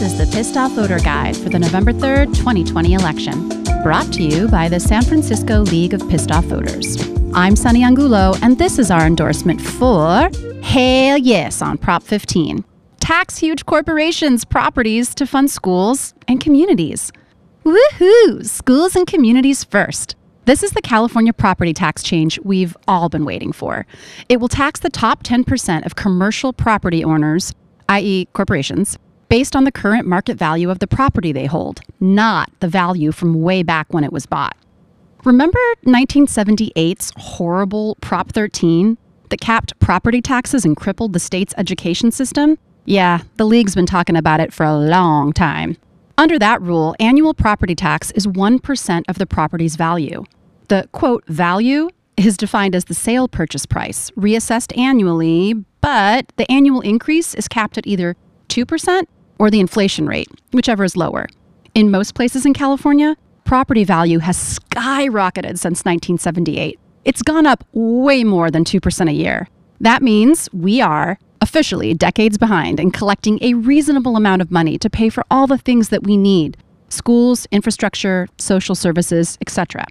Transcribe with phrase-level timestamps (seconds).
[0.00, 3.50] Pissed Off Voter Guide for the November 3rd, 2020 election.
[3.82, 7.06] Brought to you by the San Francisco League of Pissed Off Voters.
[7.34, 10.30] I'm Sunny Angulo, and this is our endorsement for
[10.62, 12.64] Hell Yes on Prop 15.
[12.98, 17.12] Tax huge corporations' properties to fund schools and communities.
[17.66, 18.46] Woohoo!
[18.46, 20.16] Schools and communities first.
[20.46, 23.86] This is the California property tax change we've all been waiting for.
[24.30, 27.54] It will tax the top 10% of commercial property owners,
[27.90, 28.96] i.e., corporations,
[29.30, 33.40] based on the current market value of the property they hold, not the value from
[33.40, 34.56] way back when it was bought.
[35.24, 38.98] Remember 1978's horrible Prop 13
[39.28, 42.58] that capped property taxes and crippled the state's education system?
[42.86, 45.76] Yeah, the league's been talking about it for a long time.
[46.18, 50.24] Under that rule, annual property tax is 1% of the property's value.
[50.66, 56.80] The quote value is defined as the sale purchase price, reassessed annually, but the annual
[56.80, 58.16] increase is capped at either
[58.48, 59.06] 2%
[59.40, 61.26] or the inflation rate, whichever is lower.
[61.74, 66.78] In most places in California, property value has skyrocketed since 1978.
[67.06, 69.48] It's gone up way more than 2% a year.
[69.80, 74.90] That means we are officially decades behind in collecting a reasonable amount of money to
[74.90, 76.58] pay for all the things that we need
[76.90, 79.86] schools, infrastructure, social services, etc.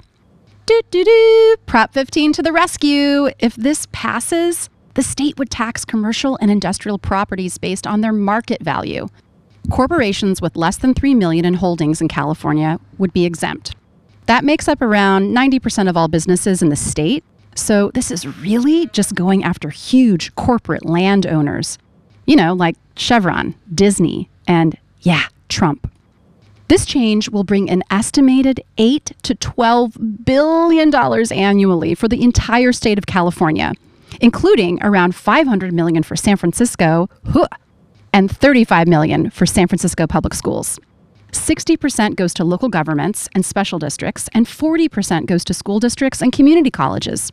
[0.67, 1.55] Do, do, do.
[1.65, 3.29] Prop 15 to the rescue.
[3.39, 8.61] If this passes, the state would tax commercial and industrial properties based on their market
[8.61, 9.07] value.
[9.69, 13.75] Corporations with less than 3 million in holdings in California would be exempt.
[14.25, 17.23] That makes up around 90% of all businesses in the state.
[17.55, 21.77] So this is really just going after huge corporate landowners.
[22.25, 25.91] You know, like Chevron, Disney, and yeah, Trump.
[26.67, 32.71] This change will bring an estimated 8 to 12 billion dollars annually for the entire
[32.71, 33.73] state of California,
[34.21, 37.09] including around 500 million for San Francisco
[38.13, 40.79] and 35 million for San Francisco public schools.
[41.31, 46.31] 60% goes to local governments and special districts and 40% goes to school districts and
[46.31, 47.31] community colleges.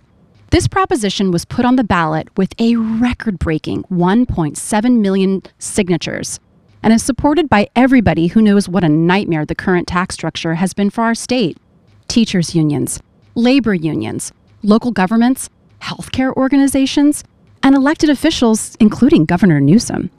[0.50, 6.38] This proposition was put on the ballot with a record-breaking 1.7 million signatures
[6.82, 10.72] and is supported by everybody who knows what a nightmare the current tax structure has
[10.72, 11.58] been for our state
[12.06, 13.00] teachers' unions,
[13.34, 14.32] labor unions,
[14.62, 15.50] local governments,
[15.82, 17.25] healthcare organizations,
[17.62, 20.10] and elected officials, including Governor Newsom.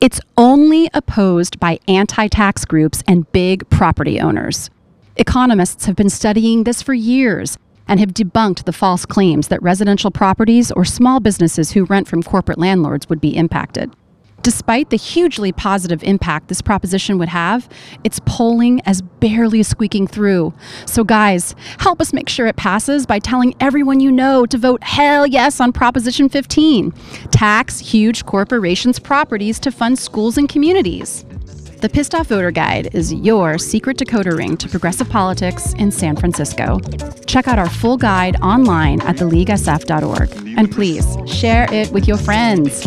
[0.00, 4.70] It's only opposed by anti tax groups and big property owners.
[5.16, 10.10] Economists have been studying this for years and have debunked the false claims that residential
[10.10, 13.92] properties or small businesses who rent from corporate landlords would be impacted.
[14.42, 17.68] Despite the hugely positive impact this proposition would have,
[18.04, 20.54] its polling as barely squeaking through.
[20.86, 24.82] So, guys, help us make sure it passes by telling everyone you know to vote
[24.82, 26.92] hell yes on Proposition 15.
[27.30, 31.24] Tax huge corporations' properties to fund schools and communities.
[31.80, 36.14] The Pissed Off Voter Guide is your secret decoder ring to progressive politics in San
[36.14, 36.78] Francisco.
[37.26, 40.56] Check out our full guide online at theleaguesf.org.
[40.58, 42.86] And please share it with your friends.